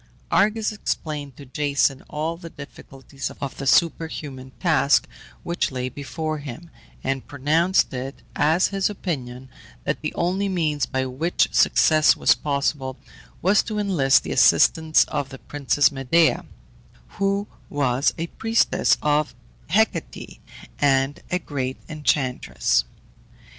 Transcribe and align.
Argus 0.31 0.71
explained 0.71 1.37
to 1.37 1.45
Jason 1.45 2.01
all 2.09 2.35
the 2.35 2.49
difficulties 2.49 3.29
of 3.39 3.57
the 3.57 3.67
superhuman 3.67 4.51
task 4.59 5.07
which 5.43 5.69
lay 5.71 5.89
before 5.89 6.39
him, 6.39 6.71
and 7.03 7.27
pronounced 7.27 7.93
it 7.93 8.23
as 8.35 8.69
his 8.69 8.89
opinion 8.89 9.47
that 9.83 10.01
the 10.01 10.11
only 10.15 10.49
means 10.49 10.87
by 10.87 11.05
which 11.05 11.49
success 11.53 12.15
was 12.17 12.33
possible 12.33 12.97
was 13.43 13.61
to 13.61 13.77
enlist 13.77 14.23
the 14.23 14.31
assistance 14.31 15.03
of 15.05 15.29
the 15.29 15.37
Princess 15.37 15.91
Medea, 15.91 16.45
who 17.19 17.45
was 17.69 18.11
a 18.17 18.25
priestess 18.25 18.97
of 19.03 19.35
Hecate, 19.69 20.39
and 20.79 21.19
a 21.29 21.37
great 21.37 21.77
enchantress. 21.87 22.85